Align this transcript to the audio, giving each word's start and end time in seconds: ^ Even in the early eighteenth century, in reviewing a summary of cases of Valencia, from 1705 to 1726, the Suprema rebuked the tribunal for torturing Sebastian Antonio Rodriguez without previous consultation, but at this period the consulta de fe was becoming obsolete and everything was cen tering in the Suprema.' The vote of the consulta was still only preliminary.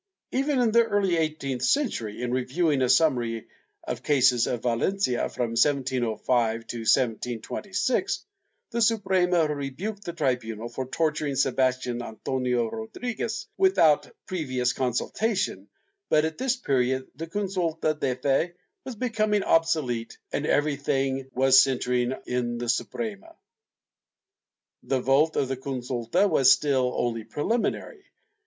^ 0.33 0.35
Even 0.39 0.57
in 0.59 0.71
the 0.71 0.83
early 0.83 1.15
eighteenth 1.15 1.61
century, 1.61 2.23
in 2.23 2.31
reviewing 2.31 2.81
a 2.81 2.89
summary 2.89 3.45
of 3.83 4.01
cases 4.01 4.47
of 4.47 4.63
Valencia, 4.63 5.29
from 5.29 5.51
1705 5.51 6.65
to 6.65 6.77
1726, 6.79 8.25
the 8.71 8.81
Suprema 8.81 9.45
rebuked 9.53 10.03
the 10.03 10.13
tribunal 10.13 10.69
for 10.69 10.87
torturing 10.87 11.35
Sebastian 11.35 12.01
Antonio 12.01 12.67
Rodriguez 12.67 13.45
without 13.57 14.09
previous 14.25 14.73
consultation, 14.73 15.67
but 16.09 16.25
at 16.25 16.39
this 16.39 16.55
period 16.55 17.05
the 17.15 17.27
consulta 17.27 17.93
de 17.93 18.15
fe 18.15 18.53
was 18.83 18.95
becoming 18.95 19.43
obsolete 19.43 20.17
and 20.33 20.47
everything 20.47 21.29
was 21.31 21.61
cen 21.61 21.77
tering 21.77 22.19
in 22.25 22.57
the 22.57 22.69
Suprema.' 22.69 23.35
The 24.81 24.99
vote 24.99 25.35
of 25.35 25.47
the 25.47 25.57
consulta 25.57 26.27
was 26.27 26.51
still 26.51 26.91
only 26.97 27.23
preliminary. 27.23 28.05